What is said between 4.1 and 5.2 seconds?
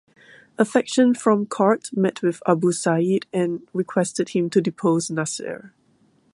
him to depose